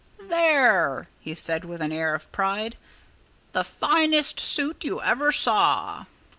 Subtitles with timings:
[0.19, 2.75] "There!" he said with an air of pride.
[3.51, 6.05] "The finest suit you ever saw!"